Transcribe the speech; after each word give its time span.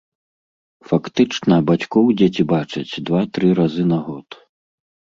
Фактычна 0.91 1.59
бацькоў 1.69 2.05
дзеці 2.23 2.49
бачаць 2.55 3.01
два-тры 3.07 3.55
разы 3.63 3.83
на 3.95 4.05
год. 4.11 4.27